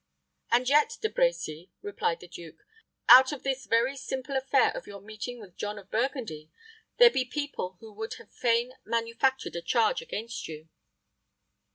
[0.51, 2.65] "And yet, De Brecy," replied the duke,
[3.07, 6.49] "out of this very simple affair of your meeting with John of Burgundy,
[6.97, 10.69] there be people who would have fain manufactured a charge against you."